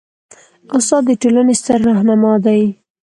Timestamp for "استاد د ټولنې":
0.77-1.53